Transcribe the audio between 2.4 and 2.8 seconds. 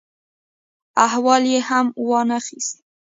خیست.